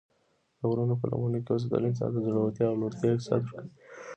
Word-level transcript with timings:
د 0.57 0.59
غرونو 0.69 0.95
په 1.01 1.05
لمنو 1.11 1.39
کې 1.45 1.51
اوسېدل 1.53 1.83
انسان 1.87 2.09
ته 2.13 2.19
د 2.21 2.25
زړورتیا 2.25 2.65
او 2.69 2.79
لوړتیا 2.81 3.09
احساس 3.13 3.41
ورکوي. 3.45 3.71